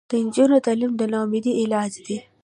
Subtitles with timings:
[0.09, 2.17] د نجونو تعلیم د ناامیدۍ علاج دی.